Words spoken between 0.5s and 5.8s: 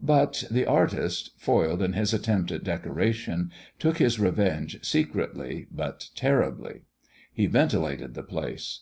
the artist, foiled in his attempt at decoration, took his revenge secretly,